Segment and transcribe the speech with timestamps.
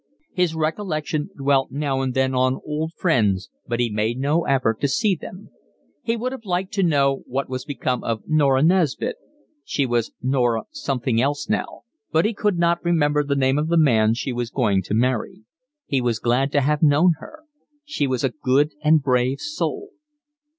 [0.33, 4.87] His recollection dwelt now and then on old friends, but he made no effort to
[4.87, 5.51] see them.
[6.01, 9.17] He would have liked to know what was become of Norah Nesbit;
[9.63, 13.77] she was Norah something else now, but he could not remember the name of the
[13.77, 15.43] man she was going to marry;
[15.85, 17.43] he was glad to have known her:
[17.85, 19.89] she was a good and a brave soul.